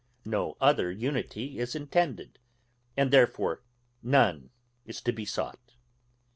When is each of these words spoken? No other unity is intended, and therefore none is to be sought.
No 0.25 0.57
other 0.59 0.89
unity 0.91 1.59
is 1.59 1.75
intended, 1.75 2.39
and 2.97 3.11
therefore 3.11 3.61
none 4.01 4.49
is 4.83 4.99
to 5.01 5.11
be 5.11 5.25
sought. 5.25 5.75